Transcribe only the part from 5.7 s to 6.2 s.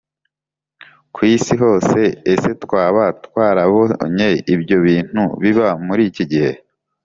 muri